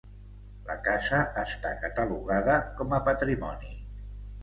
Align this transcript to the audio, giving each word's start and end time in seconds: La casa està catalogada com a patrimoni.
La 0.69 0.77
casa 0.87 1.19
està 1.43 1.75
catalogada 1.85 2.59
com 2.83 2.99
a 3.01 3.05
patrimoni. 3.13 3.79